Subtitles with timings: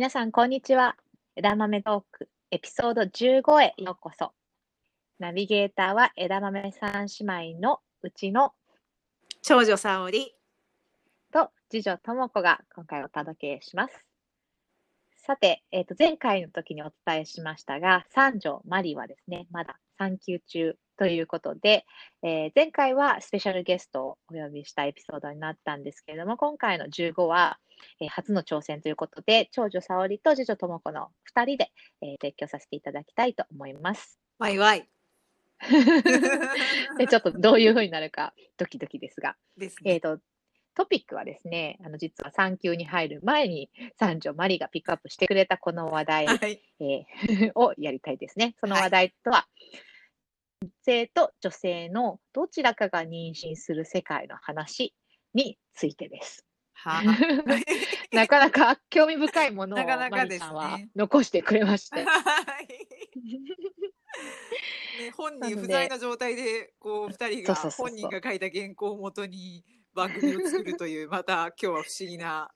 [0.00, 0.96] 皆さん、こんにちは。
[1.36, 4.32] 枝豆トークエピソード15へようこそ。
[5.18, 8.54] ナビゲーターは枝豆三姉妹のうちの
[9.42, 10.34] 長女沙織
[11.30, 14.06] と次女とも子が今回お届けします。
[15.18, 21.86] さて、えっ、と、前回の時にお伝えしましたが、三女マリはですね、まだ産休中ということで、
[22.22, 27.58] えー前回はスペシャルゲストをお呼びしたエピソードになったんですけれども、今回の15は、
[28.02, 31.72] えー初の挑戦ということで、長女沙織と次女とも子の2人で、
[32.02, 34.20] えー提供させていただきたいと思います。
[34.38, 34.86] ワイワイ
[36.98, 39.94] でちょっとどういう風になるかドキドキですが、ですね。
[39.94, 40.18] えー、と
[40.74, 46.60] トピックはですね、あの実は産休に入る前に三女マリがピックアップしてくれたこの話題、はい。
[46.78, 48.54] えー をやりたいですね。
[48.60, 49.89] その話題とは、男
[50.84, 54.94] 性と女性のどちらかが妊娠する世界の話
[55.34, 56.44] についてです。
[56.72, 57.02] は
[58.12, 62.04] なかなか興味深いものをなかなかマリですねさんは残してくれまして。
[65.00, 69.64] ね、本人不在の状態でこう二人が本人が書いた原稿をもとに
[69.94, 72.50] 番組を作るというまた今日は不思議な。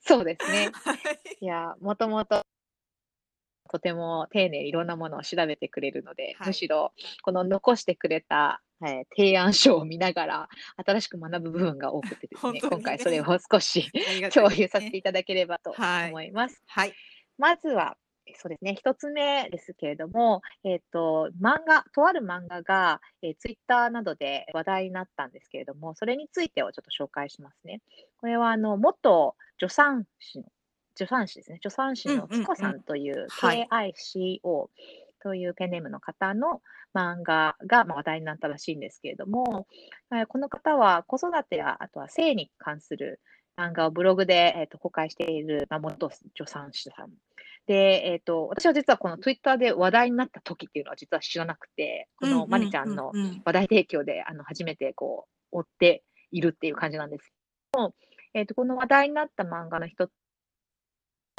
[0.00, 0.70] そうですね。
[0.84, 0.98] はい
[1.40, 2.44] いや、もともと
[3.70, 10.48] とても丁寧にいろんなものを調べてくれるので、はいむしろこの残してくれた、えー提案書を見ながら
[10.84, 13.90] 新しく学ぶ部分が多くてですね、ね今回それを少し
[14.32, 16.62] 共有させていただければとはい思います。
[16.66, 16.94] はい。
[17.38, 17.96] まずは、
[18.26, 27.80] えそうですね、一つ目ですけれども、えっ、と、漫画、とある漫画が、えツイッター Twitter などで話題になったんですけれども、それについてをちょっと紹介しますね。
[28.18, 30.44] これは、あの、元助産師の、
[31.00, 34.68] 助産師ですね、助産師のつこさんという、はい KICO
[35.22, 36.62] というペンネームの方の
[36.94, 39.66] 漫画がまあ話題になったらしいんですけれども、
[40.12, 43.20] えーこの方は子育てや、あとは性に関する
[43.56, 47.10] 漫画をブログで、えー、と公開している、まあ、元助産師さん。
[47.66, 53.12] で、えっ、と、私は実はこのツイッターで話題になった時っていうのは実は知らなくて、このマリちゃんの
[53.44, 57.32] 話題提供で、あの、初めてこう、追っているっていう感じなんですけ
[57.72, 57.94] ども、
[58.34, 60.14] えっ、と、この話題になった漫画の一つ、妊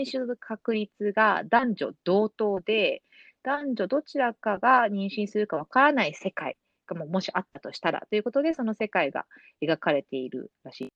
[0.01, 3.03] 娠する確率が男女同等で、
[3.43, 6.57] 男女どちらかが妊娠するかわからない世界
[6.87, 9.25] がももしあったとしたらということで、その世界が
[9.61, 10.93] 描かれているらしい。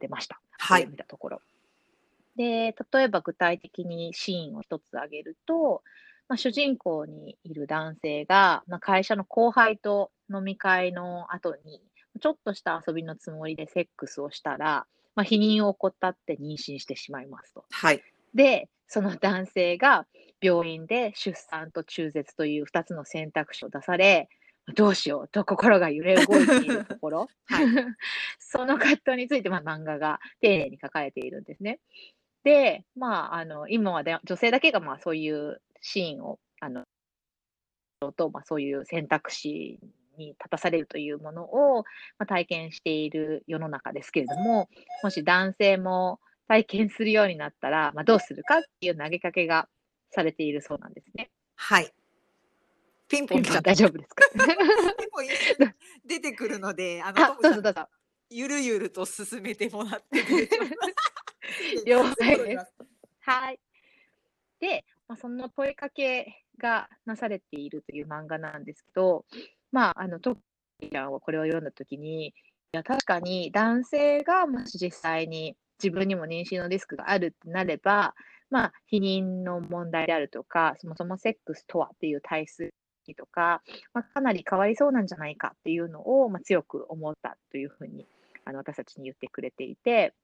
[0.00, 0.40] 出ました。
[0.58, 1.40] はい見たところ。
[2.36, 5.82] で、例えば具体的にシーンを一つ挙げると、
[6.28, 11.80] まあ、主人公にいる男性が、まあ、会社の後輩と飲み会の後に、
[12.20, 14.86] ちょっとした遊びのつもりでセックスをしたら、
[15.16, 17.64] まあ、避妊を怠って妊娠してしまいますと。
[17.70, 18.02] はい。
[18.34, 20.06] で、その男性が
[20.40, 24.28] 病院で出産と中絶という2つの選択肢を出され、
[24.74, 27.66] どうしようと心が揺れ動いているところ、 はい
[28.38, 31.80] その葛藤について、まあ、漫画が丁寧に書かれているんですね。
[32.42, 36.84] で、まあ、あの今はで女性だけがまあそういうシーンをあの
[38.16, 39.80] と、まあ、そういう選択肢
[40.16, 41.82] に立たされるというものを、
[42.18, 44.68] まあ、体験している世の中ですけれども、
[45.02, 49.68] もし男性も体験するようになったら、まあ、どうするかっていう投げかけが
[50.10, 51.30] されているそうなんですね。
[51.56, 51.92] はい。
[53.08, 53.62] ピンポン来ちゃった。
[53.62, 54.24] 大丈夫ですか？
[56.04, 57.88] 出てくるので、あの、どうぞどうぞ。
[58.30, 60.48] ゆるゆると進めてもらって
[61.86, 62.74] 了解です。
[63.20, 63.60] はい。
[64.60, 69.24] で、まあ、その問いかけがなされているという漫画なんですけど、
[69.72, 70.36] まあ、あの、ト
[70.80, 72.32] キちゃんはこれを読んだときに、い
[72.72, 78.14] や、確かに男性がもし実際に自分にも妊娠のリスクがあるってなれば、
[78.50, 82.70] まあ、避妊の問題であるとか、そもそもセックスとはっていう体質
[83.14, 83.62] とか、
[83.92, 88.06] まあ、かなり変わりそうなんじゃないかっていうのを、まあ、強く思ったというふうに
[88.44, 90.14] あの私たちに言ってくれていて、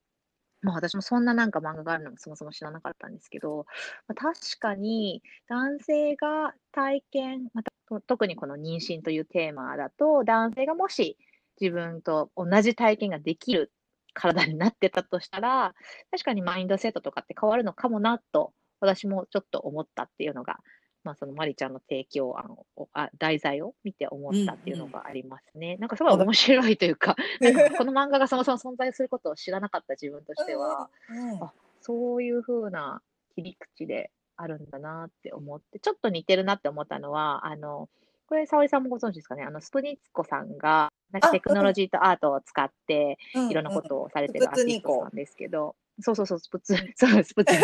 [0.63, 3.67] まあ、私もそんななんか漫画があるのもそもそも知らなかったんですけど、
[4.09, 11.17] まあ、確かに男性が体験、また特にこの妊娠というテーマだと、男性がもし
[11.61, 13.73] 自分と同じ体験ができる
[14.15, 15.75] 体になってたとしたら、
[16.11, 20.59] 確かにマインドセットとかって変わるのかもなと、私もちょっと思ったっていうのが、
[21.05, 25.77] まあ、そのマリちゃんの提供案を、あ題材を見て思ったっていうのがありますね。
[25.79, 31.43] なんかすごい面白いというか、 なんかこの漫画がそもそも存在することを知らなかった自分としては、うん。
[31.43, 33.03] あそういう風な
[33.35, 34.13] 切り口で
[34.43, 37.89] あるんだなって思って、ちょっと似てるなって思ったのは、あの、
[38.27, 47.55] これ、沙織さんもご存知ですかね、あの、スプニッツコさんが、なんかあテクノロジーとアートを使って、うんいろんなことをされてるアーティストなんですけど、そうそうそう、スプツ、 そう、スプツ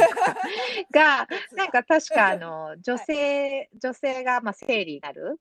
[0.92, 1.26] が、
[1.56, 5.40] なんか確かあの、女性、女性がまあ生理になる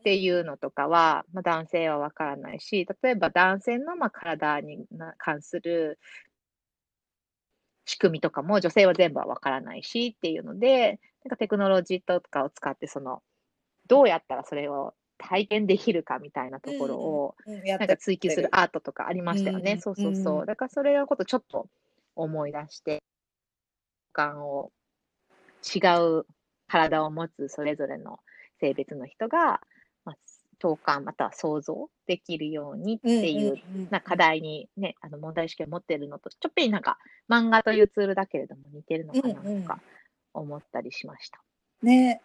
[0.00, 5.98] っていうのとかは、まあ、男性はわからないし、例えば男性のまあ体にな関する
[7.84, 13.22] 仕組みとかも女性は全部はわからないしっていうので、なんかテクノロジーとかを使って、その、
[13.86, 19.72] どうやったらそれを体験できるかみたいなところを、なんてか追求するアートとかありましたよね。
[19.72, 20.42] うんそうそうそうう。
[20.44, 21.68] んだからそれのことちょっと
[22.16, 23.02] 思い出して、
[24.12, 24.70] 感を
[25.74, 25.80] 違
[26.20, 26.26] う
[26.68, 28.20] 体を持つそれぞれの
[28.60, 29.60] 性別の人が、まあ、
[30.64, 33.58] 共感または想像できるようにっていう、
[33.90, 36.96] な課題にね、あの問題意識を持ってるのと、ちょっぴりなんか
[37.28, 39.62] 漫画というツールだけれども似てるのかなうんうん。
[39.62, 39.78] とか
[40.32, 41.38] 思ったりしました。
[41.82, 42.22] ね。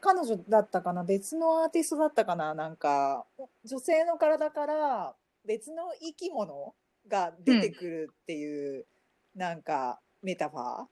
[0.00, 1.04] 彼女だったかな？
[1.04, 2.54] 別のアーティストだったかな？
[2.54, 3.26] なんか
[3.62, 5.14] 女性の体から
[5.44, 6.74] 別の生き物
[7.06, 8.86] が出てくるっていう、
[9.34, 10.86] なんかメタファ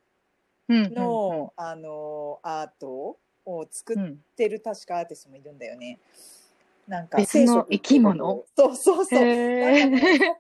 [0.69, 3.17] うんーの、あのアート
[3.47, 5.99] を作っうんうんてる確かアーティストもいるんだよね。
[6.87, 8.45] なんか別の生き物？
[8.57, 9.19] そうそうそう。
[9.19, 10.35] 魚、魚だ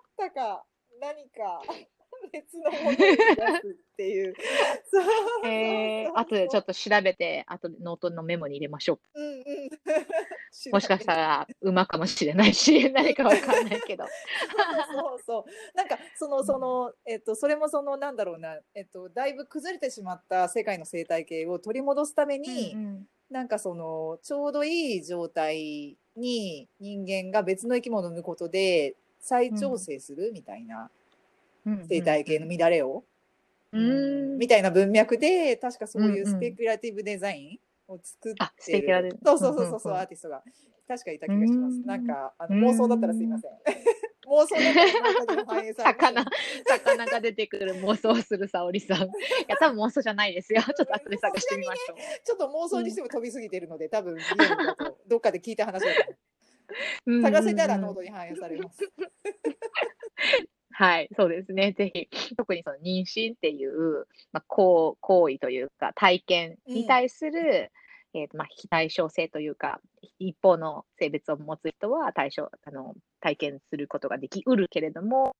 [0.00, 0.64] ったか、
[1.00, 1.62] 何か、
[2.32, 2.96] 別のものっ
[3.96, 4.34] ていう。
[4.90, 9.42] そうえー、後でちょっと調べて、後でノートのメモに入れましょうんうん。
[9.42, 9.42] う。
[10.72, 14.04] もしかしたら馬かもしれないし、何かわかんないけど。
[14.90, 15.76] そうそう。
[15.76, 22.76] なんか、その、その、えっと、それもその、なんだろうな、えっと、だいぶ崩れてしまった世界の生態系を取り戻すために、
[23.30, 30.90] なんかその、ちょうどいい状態に人間が別の生き物を産むことで再調整するみたいな
[31.88, 33.04] 生態系の乱れを、
[33.72, 34.38] うん。
[34.38, 38.44] みたいな文脈で、確かそういううんうんスペキュラティブデザインを作ってる。
[38.44, 40.42] あスペキュラティブそうそうそうそうそう、うんうんうんアーティストが。
[40.88, 41.76] 確かいた気がします。
[41.76, 43.50] うんなんか、あのうん妄想だったらすいません。
[44.28, 46.24] 妄想だったら反映さ魚、
[46.66, 48.98] 魚が出てくる妄想する沙織さん。
[49.04, 49.10] い
[49.48, 50.62] や、多分妄想じゃないですよ。
[50.76, 51.96] ちょっと後で探してみましょう。
[52.24, 55.90] ちょっと妄想にしても飛びすぎてるので、多分リアルだとどっかで聞いた話だ
[57.22, 58.80] 探せたらノートに反映されます。
[60.70, 61.72] はい、そうですね。
[61.72, 67.72] ぜひ、特にその妊娠っていう、まあ、行行為というか、体験に対する、
[68.14, 69.80] えーまあ、非対称性というか、
[70.18, 75.36] 一方の性別を持つ人は対象あの体験することができうるけれども、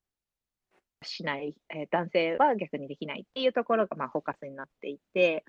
[1.03, 5.45] しない、えー男性は逆にできないっていうところが、まあ、フォーカスになっていて、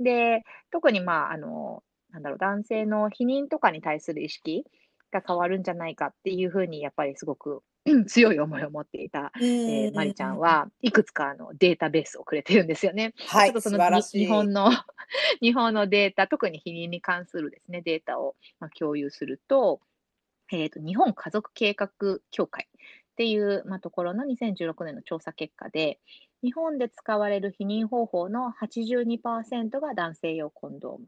[0.00, 4.64] で、特に、まあ、あの、なんだろう、男性の否認とかに対する意識
[5.14, 7.62] が変わるんじゃないかっていうふうに、やっぱりすごく
[8.06, 13.14] 強い思いを持っていた、えー、まりちゃんはいくつかのデータベースをくれてるんですよね。
[13.28, 14.00] はい、素ちょっとその。
[14.00, 14.70] 日本の
[15.40, 19.80] 日本のデータ、特に避妊に関するですね、データをまあ共有すると、
[20.52, 21.88] えっ、と、日本家族計画
[22.30, 22.68] 協会
[23.14, 26.00] っていう、まあ、ところの2016年の調査結果で、
[26.42, 31.06] 日本で使われる避妊方法の82%が男性用コンドーム。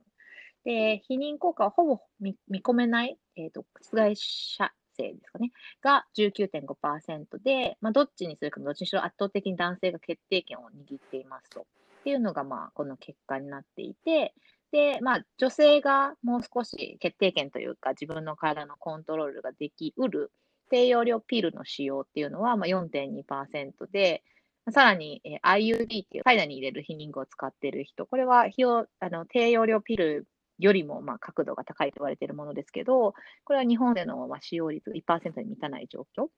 [0.66, 11.60] で、避妊効果はほぼ見込めない、えっ、と、出題者性ですかね、が19.5%で、まあ、どっちにするかどっちにしろ圧倒的に男性が決定権を握っていますと。
[11.60, 11.64] っ
[12.02, 14.34] ていうのが、まあ、この結果になっていて、
[14.72, 20.32] で、まあ、女性がもう少し決定権というか、自分の体のコントロールができうる
[20.68, 24.24] 低用量ピルの使用っていうのは、まあ、4.2%で、
[24.72, 30.26] さらに、えー IUD っていう体内に入れる避妊具を使っている人、これは費用あの低用量ピル
[30.58, 33.14] よりもまあ角度が高いと言われているものですけど、
[33.44, 36.28] これは日本でのまあ使用率が1%に満たない状況。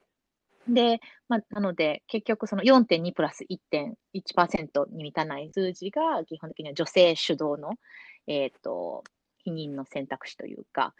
[0.69, 7.75] で、まあ、なので、結局その4.2プラス1.1%に満たない数字が、基本的には女性主導の、
[8.27, 9.05] えっ、と、
[9.47, 10.95] 避妊の選択肢というか、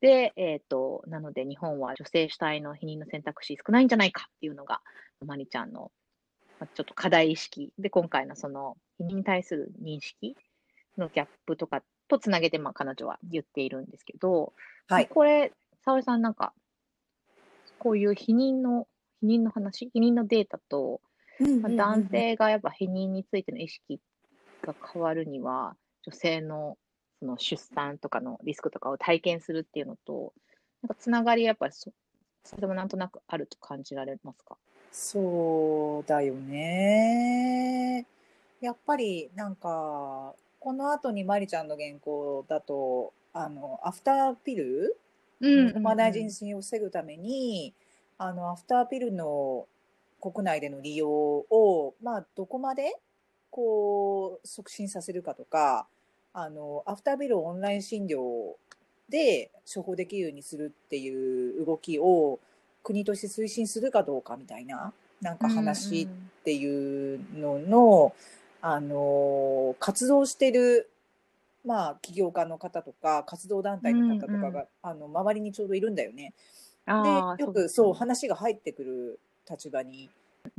[0.00, 4.82] で、えっ、と、なので日本は女性主体の避妊の選択肢少ないんじゃないかっていうのが、
[5.24, 5.90] まりちゃんの、
[6.60, 10.36] まあちょっと課題意識で、今回のその避妊に対する認識
[10.98, 14.52] のギャップとかとつなげて、まあ彼女は言っているんですけど、
[14.88, 15.08] はい。
[15.08, 15.52] これ、
[15.84, 16.52] 沙織さんなんか、
[17.78, 18.86] こういう避妊の、
[19.22, 21.00] 避妊の話、避妊のデータと、
[21.62, 24.00] まあ男性がやっぱ避妊についての意識
[24.62, 26.78] が変わるには、女性の
[27.20, 30.32] その出産とかのリスクとかを体験するっていうのと、
[30.82, 31.92] なんかつながりやっぱりそ、
[32.44, 34.56] それもなんとなくあると感じられますか？
[34.92, 38.06] そうだよね。
[38.60, 40.34] やっぱりなんか、
[40.66, 44.96] この後にまりちゃんの原稿だと、あの、アフターピル
[45.40, 45.68] うん。
[45.68, 47.72] 産まない妊娠を防ぐために、
[48.18, 49.68] あの、アフターピルの
[50.20, 52.96] 国内での利用を、まあ、どこまで、
[53.48, 55.86] こう、促進させるかとか、
[56.32, 58.54] あの、アフターピルをオンライン診療
[59.08, 62.40] で処方できるようにするっていう動きを
[62.82, 66.08] 国として推進するかどうかみたいな、なんか話っ
[66.42, 68.14] ていうのの、
[68.68, 70.90] あの、活動してる、
[71.64, 76.34] まあ、起業家の方とか、活動団体の方とかが、うんうあの、周りにちょうどいるんだよね。
[76.86, 80.10] で、よくそう話が入ってくる立場に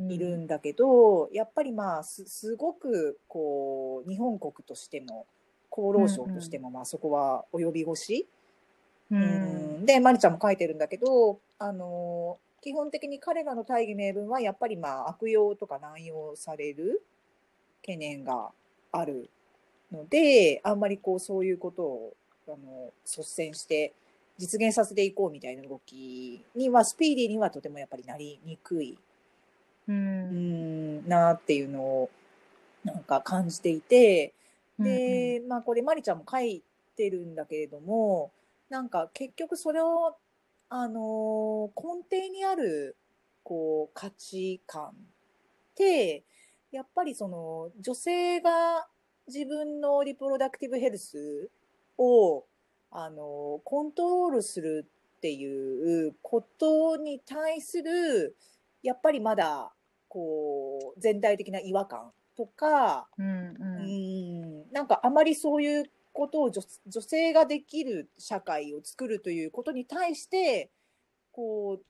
[0.09, 5.25] いるんだけど、やっぱりまあすすごくこう日本国としても
[5.71, 8.27] 厚労省としてもまあそこは及び腰、
[9.11, 9.81] ううん。
[9.81, 17.01] ん、でマリちゃんも書いてるんだけどあの基本的に彼らの大義名分はやっぱりまあ悪用とか乱用される
[17.87, 18.49] 懸念が
[18.91, 19.29] ある
[19.91, 22.13] のであんまりこうそういうことを
[22.47, 23.93] あの率先して
[24.37, 28.97] 実現させていこうみたいな動きにはスピーディーにはとてもやっぱりなりにくい、
[29.87, 32.09] ううんん、なっていうのを
[32.83, 34.33] なんか感じていて
[34.77, 36.61] で、まあこれマリちゃんも書い
[36.95, 38.31] てるんだけれども
[38.69, 40.15] なんか結局それを
[40.69, 42.95] あのー根底にある
[43.43, 44.93] こう価値観っ
[45.75, 46.23] て
[46.71, 48.87] やっぱりその女性が
[49.27, 51.49] 自分のリプロダクティブヘルス
[51.97, 52.45] を
[52.91, 54.85] あのーコントロールする
[55.17, 58.35] っていうことに対する
[58.83, 59.71] やっぱりまだ
[60.07, 70.69] こう全体的な違和感とか、うんううんんなんかあまりそういうことを女女性ができる社会を作るということに対して
[71.31, 71.85] こう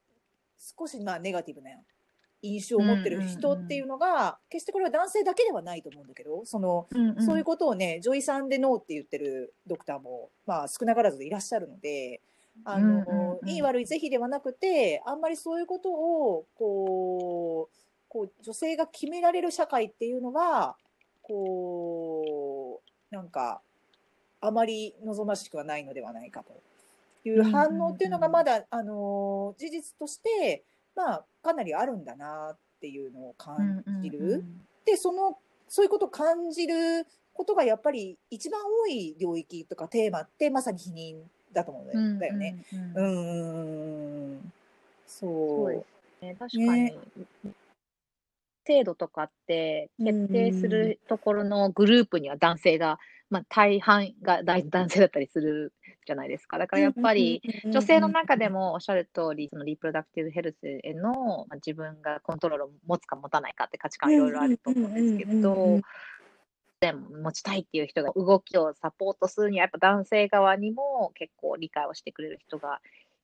[0.80, 1.72] 少しまあネガティブな
[2.42, 12.22] 印象を持ってる人っていうのが、決してこれは男性だけではないと思うんだけどその、うんそういうことをね女医さんでノーって言ってるドクターも、まあ、少なからずいらっしゃるので。
[12.66, 17.78] あのうんうんうんいい悪い是非ではなくてあんまりそういうことをこう
[18.10, 20.76] こう女性が決められる社会っていうのは
[21.22, 23.62] こうなんか
[24.42, 26.60] あまり望ましくはないのではないかと
[27.28, 30.64] いう反応っていうのがまだ、あの事実として、
[30.98, 34.44] まあ、かなりあるんだなっていうのを感じる。
[34.84, 35.38] でその
[35.70, 41.18] そういうことを感じることがやっぱり一番多い領域とかテーマってまさに否認
[41.54, 42.64] だと思うんだよね。
[42.74, 44.54] うんうんうんうんうんうん
[45.06, 45.86] そうそうで
[46.20, 46.36] すね。
[46.38, 46.94] 確かに、
[48.66, 53.00] 制度とかって決定するところのグループには男性が、
[53.30, 55.74] まあ、大半が大男性だったりする
[56.08, 56.58] じゃないですか。
[56.58, 65.82] だからやっぱり、女性の中でもおっしゃる通り、そのリプロダクティブヘルスへの、まあ、自分がコントロールを持つか持たないかって価値観いろいろあると思うんですけど、
[66.80, 72.80] でも持ちたいっていう人が動きをサポートするには、やっぱ男性側にも結構理解をしてくれる人が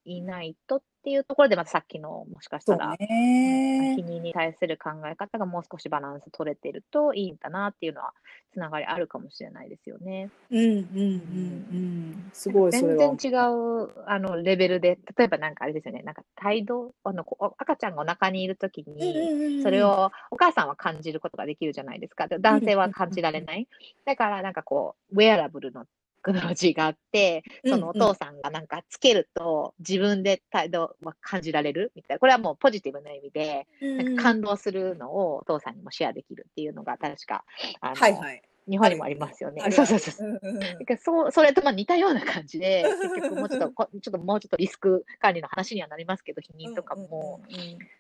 [0.06, 8.14] いないとっていうところで、またさっきのもしかしたら、ね否認に対する考え方がもう少しバランス取れてるといいんだなっていうのは、
[8.54, 10.30] つながりあるかもしれないですよね。
[10.50, 22.28] うんうんうんうんすごいそれは全然違うあのレベルで、例えばなんかあれですよね、なんか態度、あのこ赤ちゃんがお腹にいるときに、それをお母さんは感じることができるじゃないですか。
[22.28, 23.68] で男性は感じられない。
[24.06, 25.92] だからなんかこう、ウェアラブルのテ
[26.24, 32.20] クノロジーがあって、そのお父さんがなんかつけると自分で態度は感じられるみたいな。
[32.20, 37.44] これはもうポジティブな意味で、なんか感動するのをお父さんにもシェアできるっていうのが確か、
[37.82, 38.42] あのはいはい。
[38.66, 39.70] 日本にもありますよね。
[39.72, 40.28] そうそうそう。
[40.28, 40.32] う。
[40.32, 47.42] んうそうそれとまあ似たような感じで、結局もうちょっとこ、ちょっともうちょっとリスク管理の話にはなりますけど、否認とかも、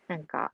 [0.07, 0.53] なんか、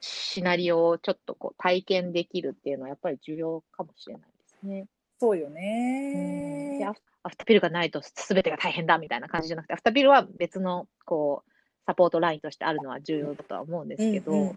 [0.00, 4.86] シナリオをちょっとこう体験できるっていうのはやっぱり重要かもしれないですね。
[5.18, 6.88] そうようん。
[7.22, 11.50] アフターピルがないと全てが大変だみたいな感じじゃなくて、アフターピルは別のこう
[11.86, 14.56] サポートラインとしてあるのは重要だとは思うんですけど、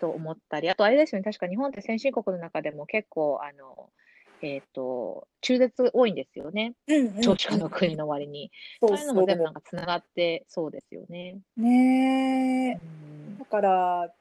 [0.00, 3.90] と思ったり、あとあれですよね、確か日本って先進国の中でも結構、あの、
[4.42, 6.74] えっ、と、中絶多いんですよね。
[7.22, 8.50] 長期化の国の割に。
[8.80, 8.98] そそう。
[8.98, 11.38] いうのも全部なんそかつながってそうですよね。
[11.56, 13.38] うねうん。
[13.38, 14.14] だから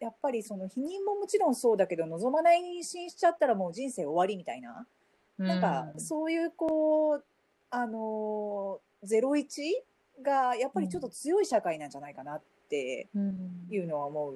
[0.00, 4.86] やっぱりその否認ももちろんそうだけど望まない妊娠しちゃったらもう人生終わりみたいな。
[5.38, 7.24] なんかそういうこう
[7.70, 9.82] あのゼロ一
[10.22, 13.66] がやっぱりちょっと強い社会なんじゃないかなってうん。
[13.70, 14.34] いうのは思う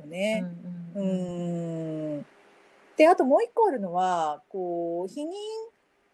[0.00, 0.44] よね。
[0.94, 1.06] ううんう
[2.16, 2.26] んん。
[2.96, 5.26] であともう一個あるのはこう避妊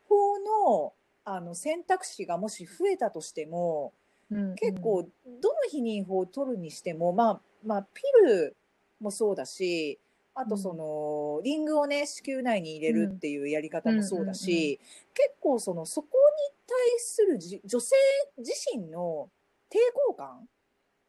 [0.09, 0.93] 法の
[1.25, 3.93] あの選択肢がもし増えたとしても
[4.31, 5.09] うん結構ど
[5.50, 8.57] の避妊法を取るにしても、まあまあ、ピル
[9.00, 9.99] もそうだし
[10.38, 14.79] あとその、リングをね子宮内に入れるっていうやり方もそうだし、
[15.15, 16.09] 結構そのそこ
[16.53, 17.97] に対するじ女性
[18.37, 19.31] 自身の
[19.71, 20.47] 抵抗感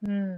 [0.03, 0.37] うん。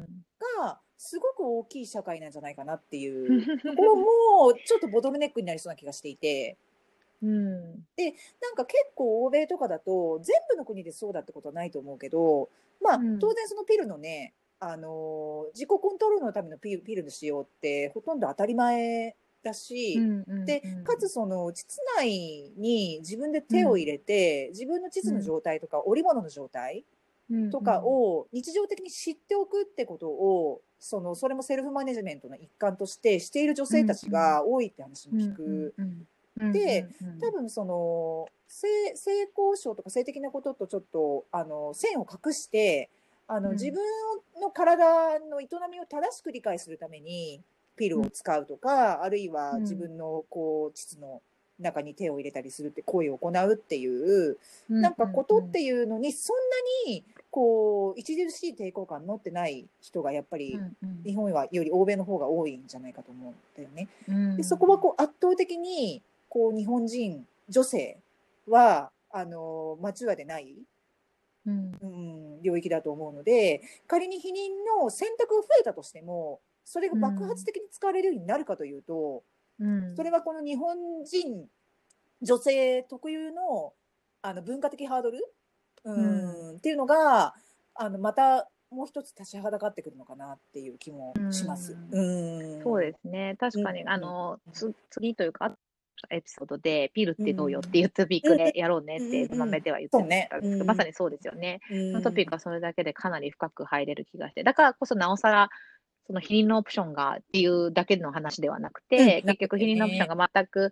[0.58, 6.58] がすごく大きい社会なんじゃないかなっていう ところもちょっとボトルネックになりそうな気がしていて。
[7.22, 7.62] うん。
[7.62, 12.50] なんか結構欧米とかだと全部の国でそうだってことはないと思うけど、
[12.82, 13.20] まあうん。
[13.20, 19.96] 当然そのピルのね、あのー自己コントロールのためのピルピルの使用ってほとんど当たり前だし、
[20.46, 26.84] でかつその膣内に自分で手を入れて、自分の膣の状態とか織物の状態
[27.52, 35.74] とかを日常的に知っておくってことをそのそれもセルフマネジメントの一環としてしている女性たちが多いって話も聞く。
[36.54, 36.88] で
[37.20, 42.90] 多分その性性交渉とか性的なこととちょっとあの線を隠して
[43.30, 43.80] あの、自分
[44.42, 47.42] の体の営みを正しく理解するために
[47.78, 51.22] ピルを使うとか、あるいは自分のこう膣の
[51.60, 56.38] 中に手を入れたりするって行為を行うっていう、なんかことっていうのにそん
[56.88, 60.60] なにこう著しい抵抗感持ってない人がやっぱり
[61.06, 63.88] 日本はより欧米の方が多いんじゃないかと思うんだよね。
[64.38, 67.98] でそこはこう圧倒的にこう日本人女性
[68.48, 70.56] はあのマチュアでない、
[71.46, 72.09] うん、うん、
[72.44, 79.24] 領域だと思うので仮に避妊の選択が増えたとしてもそれが爆発的に使われるようになるかというと、
[79.60, 81.48] うん、それはこの日本人
[82.22, 83.74] 女性特有の
[84.22, 85.20] あの文化的ハードル、
[85.86, 87.34] うん、っていうのが
[87.74, 91.76] あのまたもう一つ立ちはだかってくるのかなっていう気もします。
[91.92, 92.02] う
[92.60, 94.40] ん、そうですね確かに、あの
[94.90, 95.56] 次というか
[96.10, 100.04] エピソードで、ピルってどうよっていうトピックでやろうねって豆では言ってた。
[100.38, 100.42] ん。
[100.42, 101.60] ですけど、まさにそうですよね。
[101.70, 105.50] そのトピックはそれだけでかなり深く入れる気がして、だからこそなおさら、
[106.08, 110.72] その避妊のオプションがっていうだけの話ではなくて、結局避妊のオプションが全く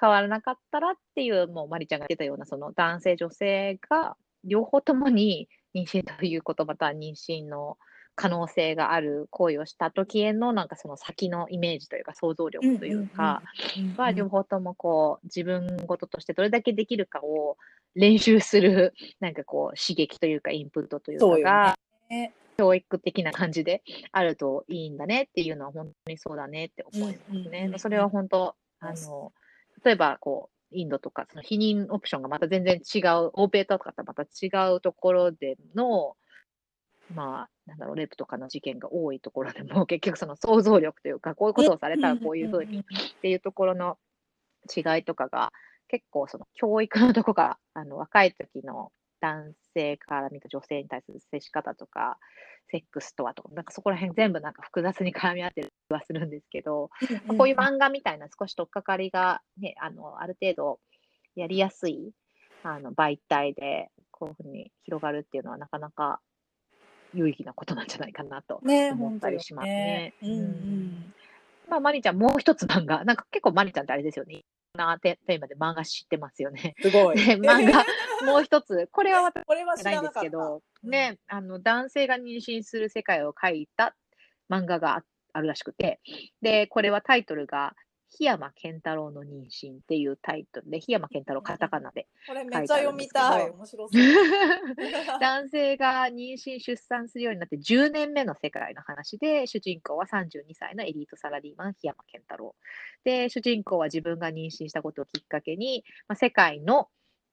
[0.00, 7.76] 変わらなかったらっていう、もうマリちゃんが言ってたような、その男性、女性が両方ともに妊娠ということ、また妊娠の
[8.18, 13.42] 可能性がある行為をした時へのなんかその先のイメージというか想像力というか
[13.96, 17.56] は両方ともこう自分事としてどれだけできるかを
[17.94, 21.78] 練習するなんかこう刺激というかインプットというかが
[22.58, 27.72] 教育的な感じであるといいんだねっていうのは本当にそうだねって思いますね。
[27.76, 29.32] それは本当あの
[29.84, 36.16] 例えばこうインドとかその避妊オプションがまた全然違う欧米とかとまた違うところでの
[37.14, 42.84] まあ、なんだろう、レイプとかの事件が多いところでも、 結局その想像力というか、こういうことをされたらこういうふうにっ
[43.20, 43.98] ていうところの
[44.74, 45.52] 違いとかが、
[45.88, 52.18] 結構その教育のとこが、あの、若い時の男性から見た女性に対する接し方とか、
[52.70, 56.90] セックスとはとか、なんかそこら辺全部なんか複雑に絡み合ってる気はするんですけど、
[57.26, 60.80] まあ、こういう漫画みたいな少し取っかかりがね、あの、ある程度
[61.34, 62.12] やりやすい、
[62.62, 66.20] あの、媒体で、こういうふうに広がるっていうのはなかなか
[67.14, 69.74] 有意義なことなんじゃないかなと思ったりしますね。
[69.74, 70.14] ね。
[70.22, 71.14] うん、うん、
[71.68, 74.44] まあ、マリちゃん、もう一つ漫画、なんか結構マリちゃんってあれですよね。
[74.74, 76.74] なテーマで漫画知ってますよね。
[76.80, 77.16] すごい。
[77.40, 77.84] 漫画、
[78.24, 83.96] もう一つ、これは私じゃないんですけど、ね、あの、男性が妊娠する世界を書いた
[84.48, 86.00] 漫画があるらしくて、
[86.42, 87.74] で、これはタイトルが、
[88.10, 93.50] 檜山健太郎の妊娠っていうタイトルで、檜山健太郎カタカナでこれめっちゃ読みたい。
[93.50, 94.02] 面白そう。
[95.20, 102.54] 男性が妊娠、出産するようになって10年目の世界の話で、主人公は32歳のエリートサラリーマン、檜山健太郎。
[103.04, 106.88] で、主人公は自分が妊娠したことをきっかけに、まあ、世界の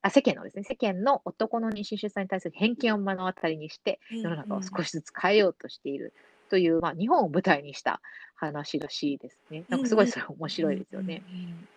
[0.06, 6.14] あ世間のですね、世間の男の妊娠出産に対する偏見を目の当たりにして、世の中を少しずつ変えようとしている
[6.50, 8.02] という、まあ、日本を舞台にした
[8.36, 9.64] 話らしいですね。
[9.70, 11.24] なんかすごいそれ面白いですよね。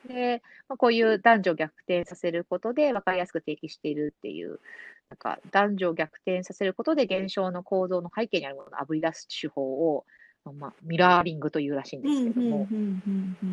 [0.07, 4.61] で、まあ、こういう男女逆転させることで分かりやすく提起しているっていう、
[5.11, 10.05] なんか男女逆転させることで現象の構造の背景にあるものをあぶり出す手法を、
[10.59, 12.67] まあ、ミラーリングというらしいんですけども、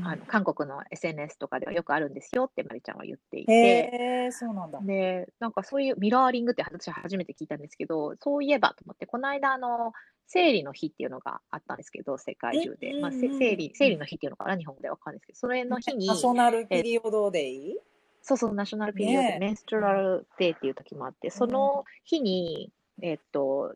[0.04, 4.80] あの韓国の SNS とかではよくあるんですよってまりちゃんは言っていて、へそうなんだ。
[4.82, 9.93] でなんかそういうミラーリングって私は初めて聞いたんですけど、そういえばと思って、この間あの
[10.27, 12.99] 生理の日っていうのがあったんですけど、世界中で。
[12.99, 16.07] まあ、生理、生理の日っていうのかな、日本でわかるんですけど、それの日に。
[16.07, 17.77] ナショナルピリオドデイ？
[18.21, 23.75] そうそう、ナショナルピリオド、メンストラルデーっていう時もあって、その日に、えっと、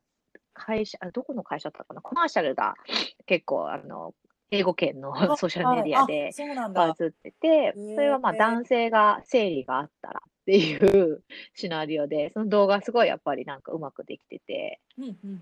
[0.54, 2.74] 会社、どこの会社だったかな、コマーシャルが
[3.26, 4.14] 結構、あの、
[4.52, 6.32] 英語圏の ソーシャルメディアで
[6.74, 11.22] バズってて、それはまあ男性が生理があったらっていう
[11.54, 14.80] シナリオで、その動画すごいやっぱりなんかうまくできてて、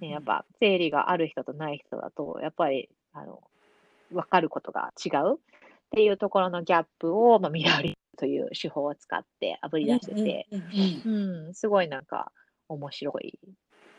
[0.01, 3.41] ね、やっぱ生理がある人とない人だと、やっぱり、あの、
[4.11, 5.37] 分かることが違うっ
[5.91, 10.47] ていうところのギャップを、まあ、ミラーリングという手法を使ってあぶり出してて、
[11.05, 12.33] うん、すごいなんか
[12.67, 13.39] 面白い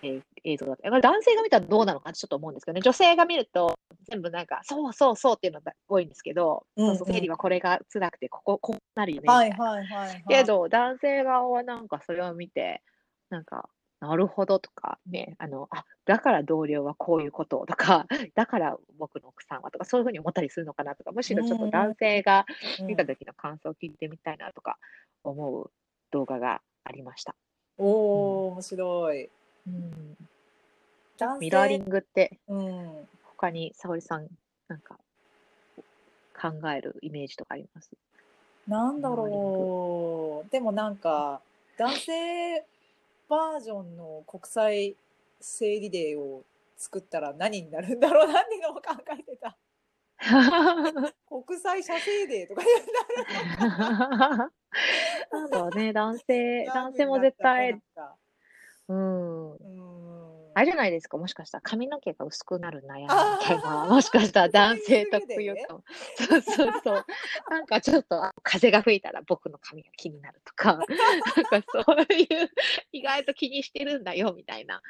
[0.02, 0.90] え映像だった。
[0.90, 2.80] 男性が見たらどうなのかちょっと思うんですけどね。
[2.82, 3.78] 女性が見ると、
[4.10, 9.28] 全部なんか、そうそうそうっていうのが多いんですけど、うんうん、そうそう、生理はこれが辛くて、ここ、こうなるよね。
[9.28, 12.82] はいはいはい、はい、けど、男性側はなんかそれを見て、
[13.30, 13.68] なんか、
[14.00, 18.06] なるほどとかね、あの、あ、だから同僚はこういうこととか、
[18.36, 22.46] だから僕の奥さんはとか、そういうふうに思ったりするのかなとか、むしろちょっと男性が
[22.84, 24.78] 見た時の感想を聞いてみたいなとか
[25.24, 25.72] 思う
[26.12, 27.34] 動画がありました。
[27.76, 29.30] おー、面白い。
[29.68, 33.08] うん、ミラーリングってうん。
[33.36, 34.26] 他に沙織さん
[34.66, 34.96] なんか
[36.40, 37.90] 考えるイメージとかあります？
[38.66, 40.50] なんだろう。
[40.50, 41.40] でもなんか、
[41.78, 42.64] 男性
[43.28, 44.96] バージョンの国際
[45.40, 46.42] 生理デーを
[46.76, 48.80] 作ったら何になるんだろうなっていうのを考
[49.18, 49.56] えてた。
[51.28, 52.68] 国際射精デーとかに
[53.68, 54.52] なる
[55.30, 58.16] なんだろうね、男性、男性も絶対なん、か
[58.88, 59.52] うん。
[59.52, 59.58] うん。
[60.54, 65.84] あれじゃないですか、もしかしたら髪の毛が薄くなる悩みみたいな、 もしかしたら男性特有かも。
[66.16, 67.06] そうそうそう。
[67.48, 72.50] なんかちょっと、あ風が吹いたら僕の髪が気になるとか、なんかそういう、
[72.90, 74.82] 意外と気にしてるんだよ、みたいな。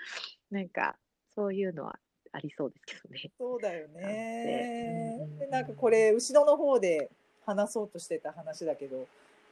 [0.50, 0.96] なんか、
[1.34, 1.98] そういうのは
[2.32, 3.30] ありそうですけどね。
[3.37, 5.18] そうだよね。
[5.38, 7.11] で、なんかこれ、後ろの方で
[7.44, 9.06] 話そうとしてた話だけど、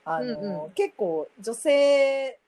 [0.06, 2.38] あの、うんうん結構女性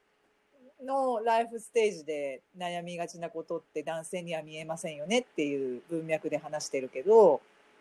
[0.84, 7.40] のライフステージで悩みがちなことって男性には見えませんよねっていう文脈で話してるけど、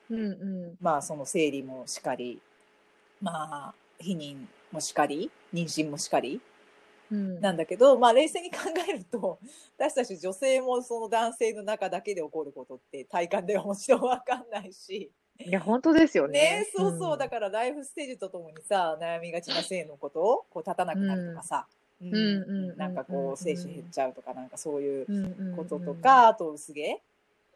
[0.09, 0.23] うんう
[0.73, 0.77] ん。
[0.81, 2.41] まあその生理もしかり、
[3.21, 6.41] まあ避妊もしかり、妊娠もしかり
[7.09, 8.57] うん、なんだけど、まあ冷静に考
[8.89, 9.39] えると、
[9.77, 16.39] 私たち女性もその男性の中だけで起こることって体感ではもちろんわかんないし、いや、本当ですよね。
[16.39, 27.01] ねそうそう、だかからライフステージとともにさ、悩みがちな性のことをこう立たなくなるとかさ、うんうんうんうんなんかこう精子減っちゃうとか、なんかそういうらことと、か、あと薄毛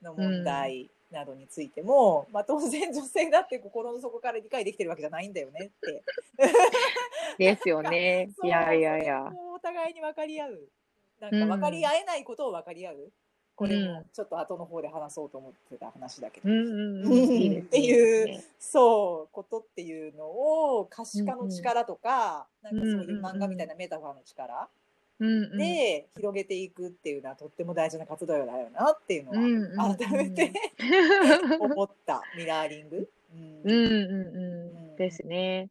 [0.01, 6.03] の問題などについても、まあ当然女性だって心の底から理解できてるわけじゃないんだよねって。
[7.37, 8.29] ですよね。
[8.43, 10.59] いやいやいやお互いに分かり合う。
[11.19, 13.11] なんか分かり合えないことを分かり合う。
[13.61, 16.49] これもちょっと後の方で話そうと思ってた話だけど。
[16.49, 22.79] うんっていうそう、ことっていうのを可視化の力とか、うん。
[22.79, 24.67] なんかそういう漫画みたいなメタファーの力
[25.19, 30.51] で広げていくっていうのはとっても大事な活動だよなっていうのは改めて
[31.61, 33.11] 思ったミラーリング。
[33.31, 33.61] うん。
[33.63, 34.37] うんうん
[34.89, 34.95] うん。
[34.95, 35.69] ですね。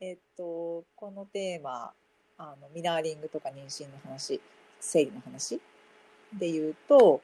[0.00, 1.92] えっと、このテーマ、
[2.38, 4.40] あの、ミラーリングとか妊娠の話、
[4.80, 5.60] 生理の話
[6.32, 7.20] で言うと、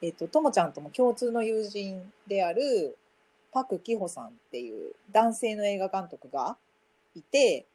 [0.00, 2.96] えっと、ともちゃんとも共通の友人である、
[3.52, 6.56] パク・キホさんっていう男性の映画監督が
[7.14, 7.66] いて、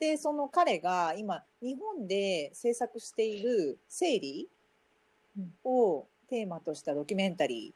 [0.00, 4.48] で、その彼が今、日本で制作している生理
[5.64, 7.72] をテーマとしたドキュメンタリ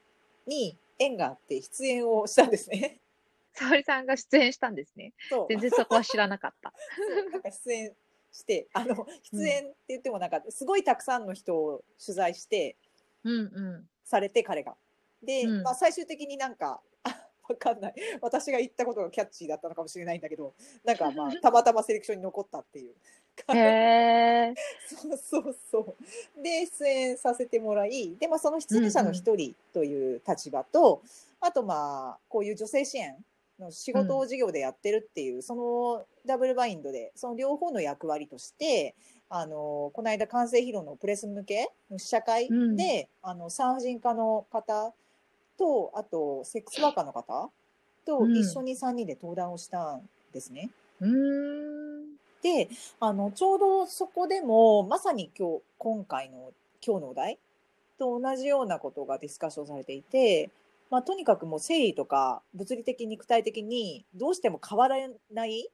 [0.46, 2.98] ーに縁があって出演をしたんですね。
[3.54, 5.12] 沙織さんが出演したんですね。
[5.48, 6.72] 全然そこは知らなかった。
[7.32, 7.96] なんか出演
[8.32, 12.76] して、あの、出演って言ってもなんか、すごいたくさんの人を取材して、
[13.24, 13.42] うんう
[13.80, 13.88] ん。
[14.04, 14.76] されて、彼が。
[15.22, 17.94] で、うんまあ最終的になんか、あわかんない。
[18.20, 22.94] 私が言ったことがキャッチーだったのかもしれないんだけど、なんかまあ、 たまたまセレクションに残ったっていう。
[23.54, 24.54] へえ。
[24.86, 25.96] そうそうそ
[26.38, 26.42] う。
[26.42, 31.02] で、出演させてもらい、で、まあその出演者の一人という立場と、
[31.40, 33.16] あとまあ、こういう女性支援
[33.58, 38.94] の仕事を事業でやってるっていう、そのダブルバインドで、その両方の役割として、
[39.28, 44.94] あの、この間完成披露のプレス向けの試写会で、うんあの、産婦人科の方
[45.58, 47.50] と、あと、セックスワーカーの方
[48.06, 50.70] とうん一緒に3人で登壇をしたんですね。
[51.00, 52.16] うーん。
[52.42, 52.68] で、
[53.00, 56.52] あの、ちょうどそこでも、まさに今日、今回の、
[56.84, 57.38] 今日のお題
[57.98, 60.50] と同じようなことがディスカッションされていて、
[60.90, 64.96] まあ、とにかくもう生理とか物理的肉体的にどうしても変わら
[65.32, 65.68] ない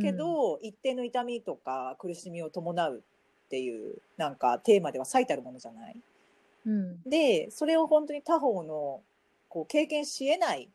[0.00, 5.96] けど、一定の痛みとか苦しみを伴うっていうなんかテーマでは最たるものじゃない？
[6.64, 9.02] うん、で、それを本当に他方の
[9.50, 10.70] こう経験し得ない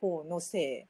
[0.00, 0.86] 方の性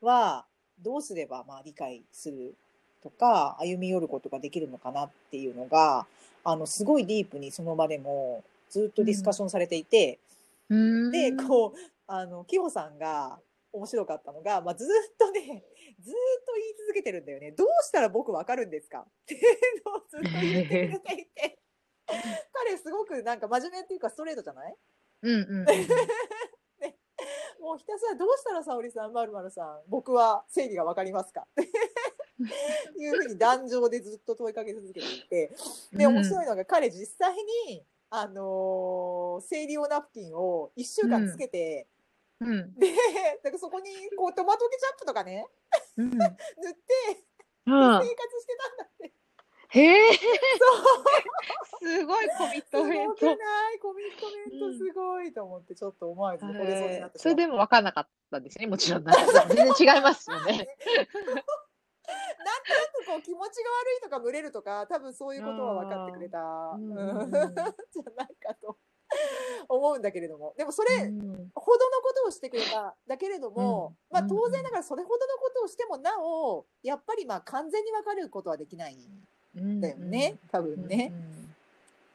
[0.00, 0.44] は
[0.84, 2.54] どうすればまあ理解する
[3.02, 6.06] とか歩み寄ることができるのかなっていうのが、
[6.44, 10.25] あの、すごいディープにその場でもずっとディスカッションされていて、うん。
[11.10, 13.40] で、こう、あの、キホさんが
[13.72, 15.40] 面白かったのが、まあ、ずっとね、
[16.00, 17.52] ずっと言い続けてるんだよね。
[17.52, 19.00] どうしたら僕わかるんですか？
[19.06, 19.42] っていう
[19.84, 21.58] のをずっと言ってくれていて。
[22.52, 24.76] 彼すごくなんか真面目っていうかストレートじゃない？
[25.22, 25.66] うんうんうん。
[27.60, 31.48] もうひたすらどうしたら沙織さん、まるまるさん、僕は生理がわかりますか？
[31.50, 31.62] って
[33.02, 35.50] いうふうに壇上でずっと問いかけ続けていて、
[35.92, 37.34] で、面白いのが彼実際
[37.66, 41.86] に、あのー生理用ナプキンを1週間つけて、
[42.40, 42.74] うん。
[42.78, 42.92] で、
[43.42, 45.46] だからそこにこうトマトケチャップとかね、
[45.96, 46.10] うん。
[46.10, 46.30] 塗って
[47.66, 49.12] うん生活してたんだって。
[49.68, 50.12] へえ。
[50.14, 51.88] そう。
[51.88, 53.12] すごいコミッすトメント。
[53.14, 53.32] ごくな
[53.74, 53.78] い？
[53.80, 59.04] コミットメントすごいと思って、ちょっと思わず惚れそうになってそれでも分からなかったんですね、もちろん。
[59.04, 60.68] なんか全然違いますよね。
[63.16, 66.90] こう気持ちが悪いとか群れるとか多分そういうことは分かってくれた、うん。
[66.90, 67.30] うん。
[67.92, 68.76] じゃないかと。
[69.68, 70.52] 思うんだけれども。
[70.56, 71.50] でもそれうん。
[71.54, 74.14] ほどのことをしてくれただけれども、うん。
[74.14, 78.96] まあ当然ながらそれほどのことをしてもなおやっぱりまあ完全に分かることはできない
[79.56, 81.12] んだよね、多分ね。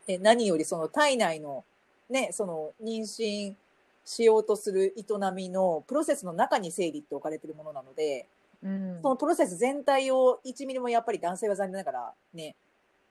[0.07, 1.63] え何よりその体内の
[2.09, 3.55] ねその妊娠
[4.03, 8.27] しようとする営みのプロセスの中に生理って置かれてるものなので、
[8.63, 12.56] うんそのプロセス全体を1ミリもやっぱり男性は残念ながらね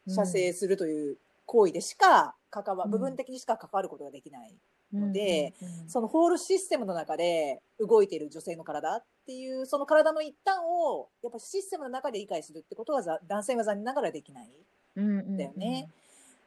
[0.08, 4.54] 射精するという行為でしか関わ、うん部分的にしか関わることができない。
[4.92, 14.50] ので、うんそのホールシステムの中で動いている女性の体っていう、その体の一端を、やっぱシステムの中で理解するってことはざ男性は残念ながらできない。
[14.96, 15.88] うんだよね。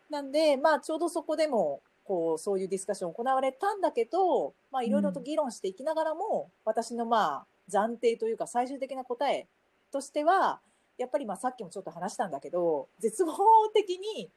[0.09, 9.47] なんで、まあちょうどそこでも、こう、そういうディスカッション行われたんだけど、まあいろいろと議論していきながらも、私のまあ暫定というか最終的な答え
[9.91, 10.59] としては、
[10.97, 13.33] やっぱりまあさっきもちょっと話したんだけど、絶望
[13.73, 14.29] 的に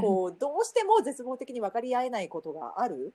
[0.00, 3.12] こう、どうしても絶望的に分かり合えないことがある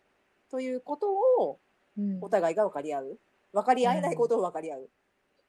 [0.51, 1.59] ということを
[1.97, 3.17] うんお互いが分かり合う。
[3.53, 4.89] 分かり合えないことを分かり合う。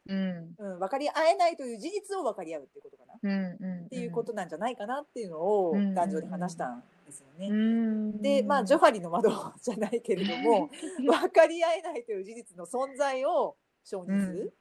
[0.07, 3.15] うんうん、分かり合えないという事実を分かり合うっていうことかな。
[3.15, 7.49] っうんうんていうことなんじゃないかなっていうのをうん男女で話したんですよね。
[7.49, 10.71] うんで、まあ、ジョハリの窓じゃないけれども、
[11.05, 14.53] 分かり合えないという事実の存在を承認する。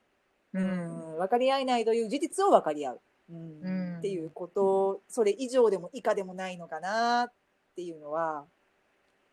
[0.53, 1.15] ううん。
[1.15, 3.01] ん、分かり合えないという事実を分かり合う。
[3.31, 3.61] うん。
[3.61, 3.97] うん。
[3.99, 7.31] っていうこと、それ以上でも以下でもないのかなっ
[7.75, 8.45] ていうのは、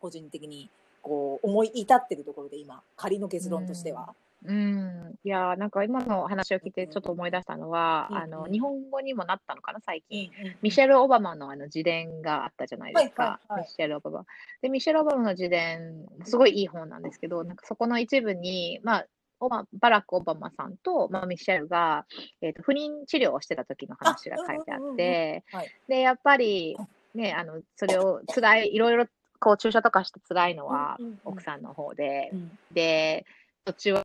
[0.01, 0.69] 個人的に
[1.03, 4.15] こう思い至ってるところで今、仮の結論としては。
[4.47, 8.17] うん、いやーなんか今の話を聞いてちょっと思い出したのは、うん。
[8.19, 10.57] あのうん日本語にもなったのかな最近、うん。
[10.61, 13.63] ミシェル・オバマのあの自伝があったじゃないですか、はいはいはい。
[13.63, 14.27] ミシェル・オバマ。
[14.61, 19.07] で、ミシェル・オバマの自伝、すごいいい本なんですけど、なんかそこの一部に、まあ、
[19.41, 22.07] オババラク・オバマさんと、まあ、ミシェルが、
[22.41, 26.77] えーと不妊治療をしてた時の話が書いてあってはい、で、やっぱり、
[27.15, 29.07] ね、あの、それを辛い、いろいろ
[29.39, 31.21] こう注射とかして辛いのはうんうんうん。
[31.25, 32.59] 奥さんの方で、うん。
[32.73, 33.27] で、
[33.67, 34.03] そっちは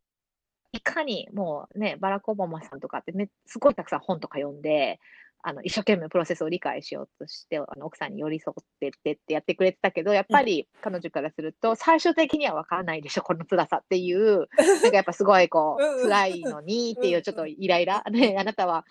[0.72, 5.00] いかにもうね、バラク・オバマさんとかってめすごいたくさん本とか読んで、
[5.42, 16.10] あの一生懸命プロセスを理解しようとして、あの奥さんに寄り添ってってってやってくれてたけど、やっぱり彼女からすると、最終的には分からないでしょ、この辛さっていう、なんかやっぱすごいこう、うんうん。
[16.10, 18.86] 辛いのにっていう、ちょっとイライラ、ね、あなたは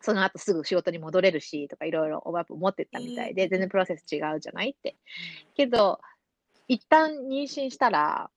[0.00, 3.50] その後すぐ仕事に戻れるしとかいろいろ思ってたみたいで、うん。
[3.50, 4.96] 全然プロセス違うじゃないって。
[5.54, 6.00] けど、
[6.66, 8.30] 一旦妊娠したら、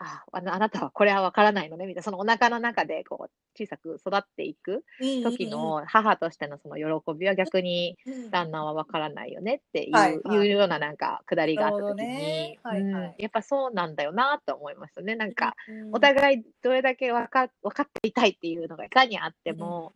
[0.00, 4.84] ああのあなたはこれは分からないのねみたいな、そのお腹の中でこう小さく育っていく
[5.24, 7.96] 時の母としてのその喜びは逆に
[8.30, 10.36] 旦那は分からないよねっていう,、はいはい。
[10.36, 12.50] いうようななんかくだりがあった時なるほどね。
[12.50, 13.02] に、はいはい。
[13.02, 15.16] うんやっぱそうなんだよなと思いましたね。
[15.16, 19.92] なんか、うんお互いどれだけ分か分かっていたいっていうのがいかにあっても、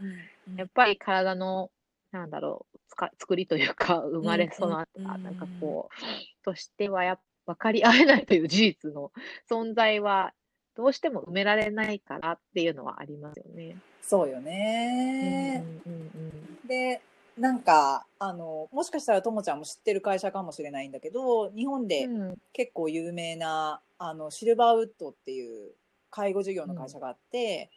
[0.57, 1.71] やっぱり体の、
[2.11, 9.11] なんだろう、つか作りというか、生まれ育った、なんかこう、としてはやっぱ分かり合えないという事実の
[9.51, 10.33] 存在は、
[10.75, 13.77] どうしても埋められないからっていうのはありますよね。
[14.01, 15.65] そうようんね。
[15.87, 17.03] うんうんで、
[17.39, 25.73] なんか、あの、もしかしたらともちゃんも知ってる会社かもしれないんだけど、日本でうん結構有名な、あの、シルバーウッドっていう
[26.11, 27.71] 介護事業の会社があって、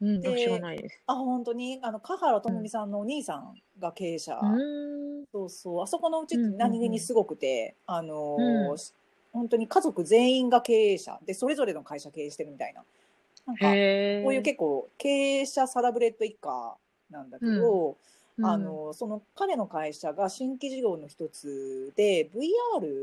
[0.00, 1.02] うん、であ知らないです。
[1.06, 4.38] あ、本当に、あの、香原朋美さんのお兄さんが経営者。
[4.40, 5.24] うーん。
[5.32, 8.76] そうそう、あそこのうちってうんうんうん何気にすごくて、あの
[9.32, 12.84] 本当に家族全員が経営者で、それぞれの会社経営してるみたいな。
[13.46, 13.66] なんか。
[14.22, 16.76] こういう結構経営者サラブレッド一家
[17.10, 17.96] なんだけど、
[18.38, 18.46] うん。
[18.46, 22.30] あ、の、その彼の会社が新規事業の一つで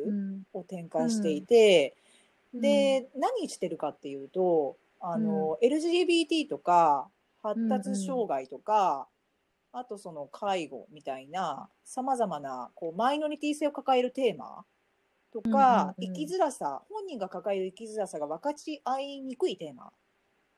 [0.06, 0.44] う VR ん。
[0.54, 1.96] を展開していて、
[2.54, 2.62] うん。
[2.62, 7.10] で、何してるかっていうと、あの、LGBT とか
[7.42, 9.08] 発達障害とか、
[9.74, 14.66] あとその介護みたいな様々なこうマイノリティ性を抱えるテーマ
[15.32, 15.50] とか、
[15.98, 16.16] うんうんうん。
[16.16, 19.92] 生きづらさ、本人が抱える生きづらさが分かち合いにくいテーマ。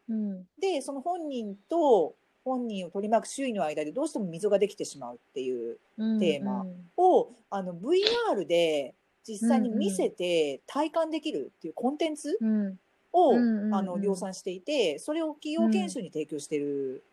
[0.10, 0.48] うん。
[0.60, 6.66] で、その本人と本人を取り巻く周囲の間でどうしても溝ができてしまうっていううんテーマ
[6.98, 8.96] を、あの VR で
[9.28, 12.80] 実際に見せて体感できるっていうコンテンツうん。
[13.12, 13.76] を、うんうんうん。
[13.76, 17.04] あの量産していて、それを企業研修に提供してる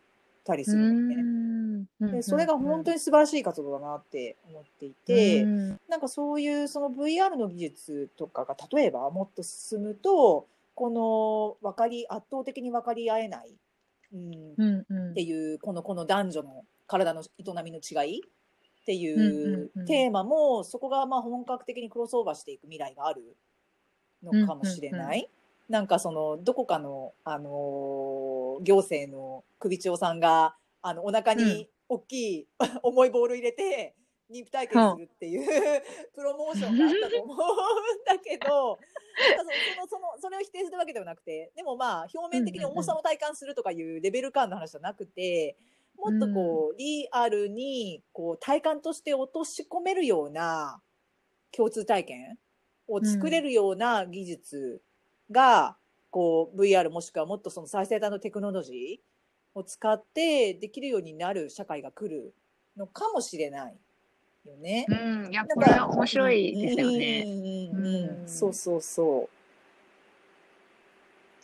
[0.47, 1.09] たりするん。
[1.09, 2.17] だよね。
[2.17, 5.79] でそれが本当にに素晴らしい活動だなって思っていて、うん。
[5.87, 10.89] なんかそういうその VR の技術とかが例えばもっと進むとこ
[11.61, 13.55] の分かり圧倒的に分かり合えない、
[14.13, 17.25] うん、っていうこのこの男女の体の営
[17.63, 23.35] みの違いっていうテーマもそこがまあ本格的にクロスオーバーしていく未来がある
[24.23, 25.29] のかもしれない。
[25.69, 32.47] なんかそのどこかの、あのー行政の首長さんがあのお腹に大きい、
[32.83, 33.95] 重いボール入れて
[34.31, 35.81] 妊婦体験するっていう、
[36.15, 38.79] プロモーションがあったと思うんだけど
[39.35, 45.57] なんかそのそのそれを否定するわけではなくてでもまあ表面的に重さを体感するとかいうレベル感の話じゃなくて。
[45.99, 50.79] もっとこう、リアルにこう体感として落とし込めるような
[51.51, 52.37] 共通体験
[52.87, 54.83] を作れるような技術
[55.31, 55.77] が、
[56.09, 62.33] こう VR もしくはもっとその最先端のテクノロジーを使ってできるようになる社会が来る
[62.77, 63.75] のかもしれない
[64.45, 64.85] よね。
[64.89, 67.23] うん、いや、なんかこれは面白いですよね。
[67.25, 69.29] うんうんうんうんそうそうそ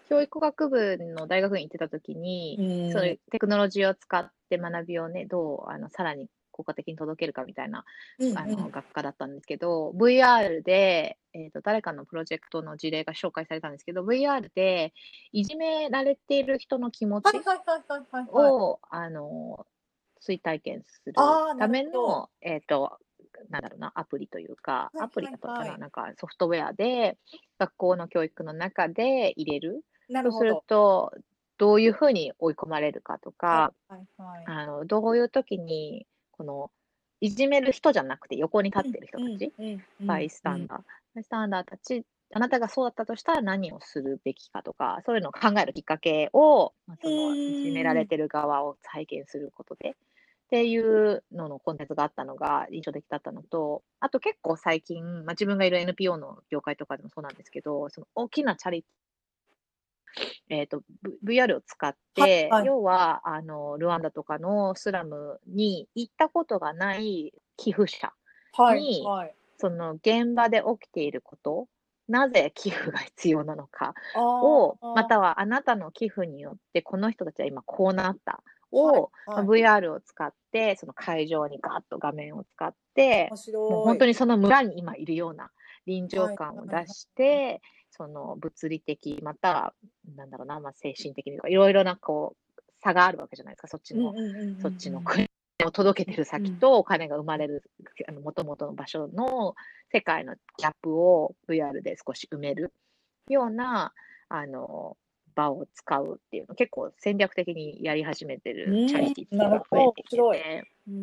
[0.10, 2.15] 教育学部の大学院行ってた時う。
[2.15, 7.83] に、うんそういうテクノロジーを使って学びをね、どうあのさらに効果的に届けるかみたいな
[8.19, 14.93] うんあの学科だったんですけど、VR で、えーと、誰かのプロジェクトの事例が紹介されたんですけど、VR で
[15.31, 17.25] いじめられている人の気持ち。
[18.31, 19.65] を、あの
[20.21, 22.97] 追体験するための、えっ、と、
[23.49, 27.17] なんだろうな、アプリというか、いアプリだったかな、はいはいなんかソフトウェアで、
[27.59, 29.83] 学校の教育の中で入れる。
[30.09, 30.57] そうする。
[30.67, 31.13] と、
[31.57, 34.43] どういうふうに追い込まれるかとか、はいはいはい。
[34.45, 36.07] あのどういう時に、
[36.43, 36.71] この、
[37.21, 39.53] いじめる人じゃなくて横に立ってる人たち、
[40.01, 47.38] bystander、bystander たち、あなたがそうだったとしたら何をするべきかとか、そういうのを考えるきっかけを、まあそのうん。
[47.38, 49.93] いじめられてる側を再現することで、っ
[50.49, 58.86] ていうののコンテンツがあったのが印象的だったのと、あと結構最近、まあ、自分がいる NPO の業界とかでもそうなんですけど、その大きなチャリ
[60.49, 60.82] えー、と
[61.23, 68.13] V- VR を使って、はいはい要はあのルワンダとかのスラムに行ったことがない寄付者
[68.54, 69.36] はいにはい。
[69.58, 71.67] その現場で起きていること、
[72.08, 83.30] なぜ寄付が必要なのかを、またはあなたの寄付によってこの人たちは今こうなったを、はいまあはい VR を使って、その会場にガッと画面を使って。
[83.54, 85.49] もう本当にその村に今いるような
[85.86, 89.74] 臨場感を出して、その物理的、または、
[90.15, 94.13] なんだろうな、まあ、精神的にとか、いろいろなこう差があるわけじゃないですか、そっちの、
[94.62, 95.30] そっちの国
[95.65, 97.63] を届けてる先とお金が生まれる、
[98.08, 99.56] あの元々の場所の
[99.91, 102.74] 世界のギャップを VR で少し埋める
[103.30, 103.93] ような
[104.30, 104.98] あの
[105.36, 110.38] 場を使うっていうの結構戦略的にやり始めてうんるチャリティーが増えてきて面白い。
[110.38, 110.96] て、うん。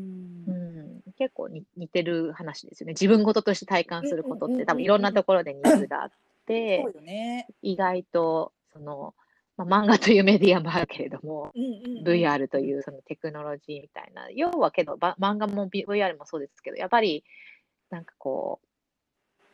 [0.46, 2.92] うん、結構に似てる話ですよね。
[2.92, 6.10] 自分事として体感することって多分いろんなところでニーズがあっ
[6.46, 7.46] てね。
[7.62, 9.14] 意外とその、
[9.56, 12.04] まあ、漫画というメディアもあるけれども、うんうんうん。
[12.04, 17.24] VR というそのテクノロジーみたいな、要はけど、ば漫画も VR もそうですけど、やっぱり
[17.90, 18.66] なんかこう、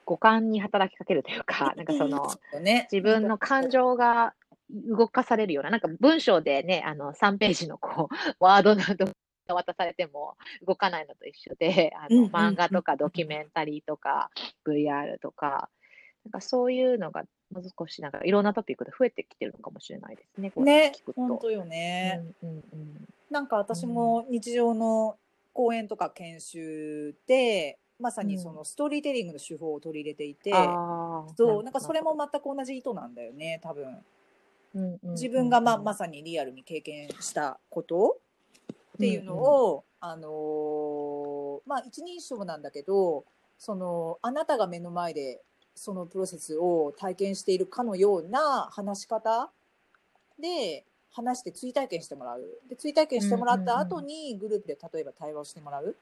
[0.05, 2.89] 五感に働きかけるというか、なんかその、よね。
[2.93, 4.35] 自分の感情が
[4.71, 9.07] 動かされるような、なんか文章でね、あの3ページのこう、 ワードなど
[9.47, 14.31] が渡されても動かないのと一緒で、あのうんうんうん漫画とかドキュメンタリーとか
[14.67, 15.69] VR とか、
[16.25, 20.53] なんかそういうのがもう少しなんかいろんなトピックで増えてきてるのかもしれないですね。
[20.57, 20.93] ね。
[21.15, 22.25] 本当よね。
[22.43, 25.19] うんうんうんなんか私も日常の
[25.53, 34.05] 講演とか研修でまさにそのストーリーテリングの手法を取り入れていて、あーそうなんかそれも全く同じ意図なんだよね多分うんうんうん
[35.03, 38.19] 自分がまあまさにリアルに経験したこと
[38.95, 43.25] っていうのを、あのーまあ一人称なんだけど
[43.59, 45.41] そのあなたが目の前で
[45.75, 49.51] そのプロセスを体験しているかのような話し方
[50.41, 52.43] で話して追体験してもらう。
[52.69, 55.97] で追体験してもらった後にグループで例えば対話をしてもらう。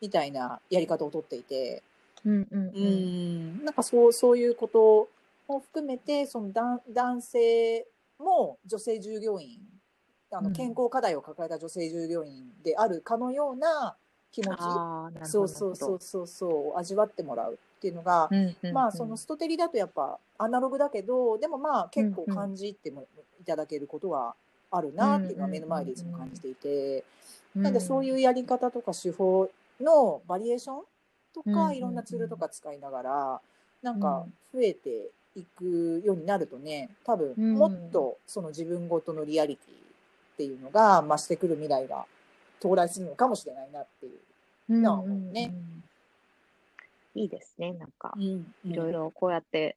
[0.00, 1.82] みたいなやり方をとっていて、
[2.26, 3.60] うんうんううん。
[3.60, 5.08] ん、なんかそうそういうこと
[5.48, 7.86] も含めてその男男性
[8.18, 9.60] も女性従業員
[10.32, 10.44] あうん。
[10.44, 13.96] の健康課題を抱えた女性従業員であるかのような
[14.32, 18.72] 気持ち、あーなるほどそうそうそうそうそう味わってもらうっていうのが、うんうんうん。
[18.72, 23.06] まあそのストテリだとやっぱアナログだけどでもまあ結構うんうん感じても
[23.40, 24.34] いただけることは
[24.70, 27.04] あるなっていうのは目の前でいつも感じていて、
[27.54, 29.48] なんでそういうやり方とか手法
[29.80, 30.82] のバリエーション
[31.32, 31.68] とうんうんうん。
[31.68, 33.40] かいろんなツールとか使いながら
[33.82, 37.54] なんか増えていくようになるとね多分うん。
[37.54, 42.06] もっとその自分ごとのリアリティっていうのが増してくる未来が
[42.60, 44.12] 到来するのかもしれないなっていう。
[44.70, 45.52] うんなあ思うね。
[47.14, 47.72] いいですね。
[47.74, 49.76] なんか、うんいろいろこうやって、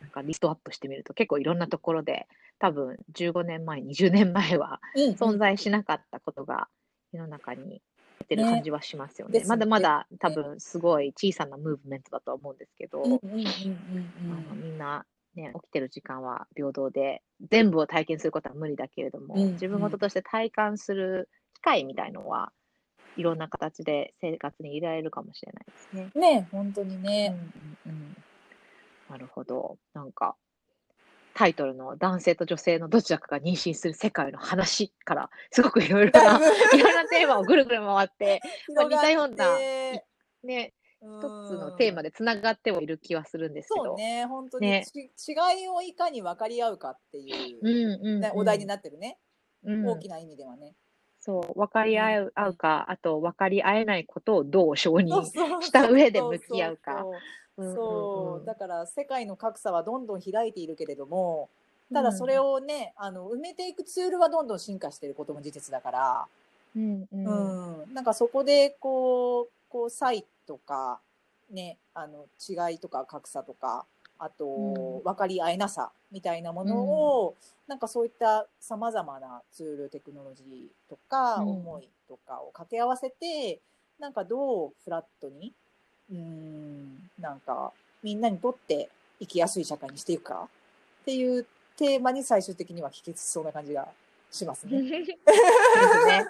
[0.00, 5.14] なんかリストアップしてみると、結構いろんなところで、多分15年前、20年前はうん。
[5.14, 6.68] 存在しなかったことが
[7.12, 7.82] 世の中に
[8.24, 9.38] 出てるね感じはしますよね。
[9.38, 15.04] ですまだまだ多分すごい小さなムーブメントだとは思うんですけど、みんな、
[15.34, 21.28] ね、起きてる時間は平等で、全部を体験することは無理だけれども、うん自分事として体感する
[21.62, 22.52] 会みたいのは
[23.16, 26.10] いろんな形で生活に入れられるかもしれないですね。
[26.14, 27.36] ね、本当にうんね。
[27.86, 28.16] うんうん、
[29.08, 29.78] なるほど。
[29.92, 30.36] なんか、
[31.34, 38.40] タイトルの男性と女性のどちらかが妊娠する世界の話から、すごくいろいろな、だいろんなテーマをぐるぐる回って、
[38.74, 40.04] まあ似たような広
[40.44, 43.84] ね、一てつのテーマでつながってはいる気はするんですけど。
[43.84, 44.84] そうね、本当に、ね。
[44.86, 48.20] ち違いをいかに分かり合うかっていう、うんうんうん。
[48.20, 49.18] ねお題になってるね、
[49.64, 49.86] うん。
[49.86, 50.74] 大きな意味ではね。
[51.20, 55.24] そう、分かり合う,、合うか、あと分かり合えないことをどう承認
[55.62, 56.98] した上で向き合うか。
[57.00, 57.18] そううんう。
[57.18, 57.20] ん
[57.56, 58.44] そううん。
[58.44, 61.48] だから世界の格差はどんどん開いているけれども
[61.92, 66.26] ただそれを、をね、あの埋めていくツールはどんどん進化していることも事実だから、
[66.74, 67.90] うんううん。
[67.90, 70.98] んなんかそこでこうこう差異とか、
[71.50, 73.86] ね、あの違いとか格差とか
[74.18, 75.02] あとうん。
[75.04, 77.34] 分かり合えなさみたいなものを、
[77.66, 81.48] なんかそういったさまざまなツールテクノロジーとかうん。
[81.50, 83.60] 思いとかを掛け合わせて、
[84.00, 85.52] なんかどうフラットに
[86.10, 88.90] うんなんかみんなにとって
[89.20, 90.48] 生きやすい社会にしていくか？
[91.02, 91.46] っていう
[91.76, 93.88] テーマに最終的には帰結しそうな感じが
[94.30, 94.82] しますね。
[95.00, 96.26] ですね。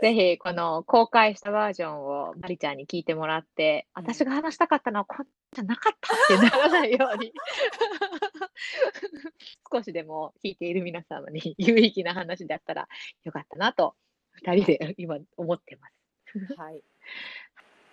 [0.00, 7.32] ぜひ、この公開したバージョンをマリちゃんに聞いてもらって、うん私が話したかったのはこんじゃなかったってならないように、
[9.70, 12.88] 少しでも聞いている皆様に有意義な話だったら
[13.24, 13.94] よかったなと、
[14.32, 15.94] 二人で今思ってます。
[16.56, 16.82] はい、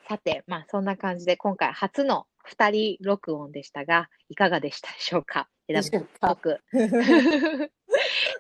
[0.08, 5.50] さて、まあそんな感じで今回初の二人録音でしたが、いかがでしたでしょうか？
[5.68, 6.28] 枝でしょうトか？
[6.34, 6.60] ーク。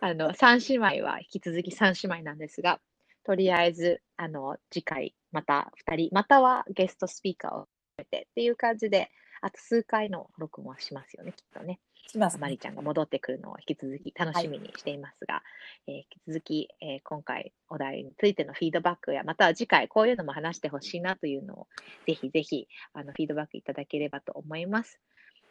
[0.01, 2.79] あの、三姉妹は引き続き三姉妹なんですが、
[3.25, 9.09] とりあえず、あの、次回、また二人、またはゲストスピーカーを含めてっていう感じで、
[9.41, 11.79] あと数回の録音はしますよね、きっとね。
[12.07, 12.57] しますねマリ。
[12.57, 15.43] ちゃんが戻ってくるのを引き続き楽しみにしていますが、
[15.87, 21.67] えー引き続き、えー今回お題についてのフィードバックや、または次回こういうのも話してほしいなというのを、
[22.05, 24.99] ぜひぜひあのフィードバックいただければと思います。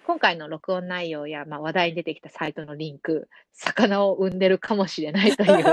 [0.07, 5.65] 今回の録音内容や、まあ、話題に出てきたサイトのリンク、魚を生んでるかもしれないという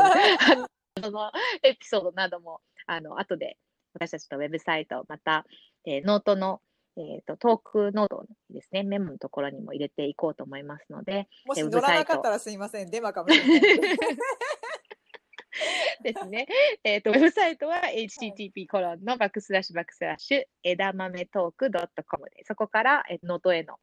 [1.03, 3.57] そのエピソードなども、あの後で
[3.93, 5.45] 私たちのウェブサイト、また、
[5.85, 6.61] えーノートの、
[6.97, 12.89] えー、とトークノートですね、メモのところにも入れていこうと思いますので、もしウェブサイト乗らなかったらすいません。
[12.89, 13.97] デマかもしれない。
[16.03, 16.47] ですね。
[16.83, 21.71] えっ、と、ウェブサイトは http コロンのバックスラッシュバックスラッシュ枝豆トーク
[22.05, 23.79] .com で、そこから、えーノートへの、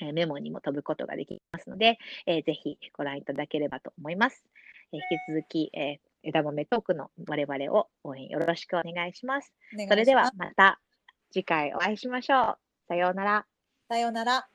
[0.00, 4.44] えーメモにも飛ぶことができますので、えーぜひご覧いただければと思います。
[4.92, 5.02] えー引
[5.34, 9.52] き続き、えー枝豆トークの我々を応援よろしくお願いします。
[9.72, 10.80] ますそれではまた
[11.32, 12.58] 次回お会いしましょう。
[12.88, 13.46] さようなら。
[13.88, 14.51] さようなら。